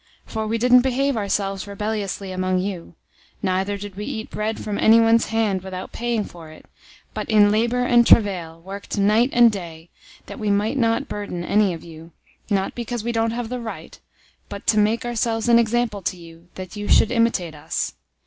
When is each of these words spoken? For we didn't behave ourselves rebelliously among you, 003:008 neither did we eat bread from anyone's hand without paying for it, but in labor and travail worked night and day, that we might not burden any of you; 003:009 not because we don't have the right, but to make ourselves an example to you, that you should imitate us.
For 0.25 0.47
we 0.47 0.57
didn't 0.57 0.81
behave 0.81 1.15
ourselves 1.15 1.67
rebelliously 1.67 2.31
among 2.31 2.57
you, 2.57 2.95
003:008 3.43 3.43
neither 3.43 3.77
did 3.77 3.93
we 3.95 4.05
eat 4.05 4.31
bread 4.31 4.59
from 4.59 4.79
anyone's 4.79 5.27
hand 5.27 5.61
without 5.61 5.91
paying 5.91 6.23
for 6.23 6.49
it, 6.49 6.65
but 7.13 7.29
in 7.29 7.51
labor 7.51 7.83
and 7.83 8.03
travail 8.03 8.59
worked 8.59 8.97
night 8.97 9.29
and 9.31 9.51
day, 9.51 9.91
that 10.25 10.39
we 10.39 10.49
might 10.49 10.79
not 10.79 11.07
burden 11.07 11.43
any 11.43 11.71
of 11.75 11.83
you; 11.83 12.13
003:009 12.47 12.51
not 12.55 12.73
because 12.73 13.03
we 13.03 13.11
don't 13.11 13.29
have 13.29 13.49
the 13.49 13.59
right, 13.61 13.99
but 14.49 14.65
to 14.65 14.79
make 14.79 15.05
ourselves 15.05 15.47
an 15.47 15.59
example 15.59 16.01
to 16.01 16.17
you, 16.17 16.47
that 16.55 16.75
you 16.75 16.87
should 16.87 17.11
imitate 17.11 17.53
us. 17.53 17.93